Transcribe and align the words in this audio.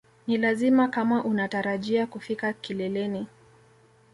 Ni 0.27 0.37
lazima 0.37 0.87
kama 0.87 1.23
unatarajia 1.23 2.07
kufika 2.07 2.53
kileleni 2.53 3.27